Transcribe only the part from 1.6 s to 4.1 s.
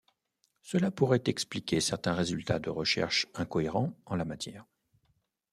certains résultats de recherche incohérents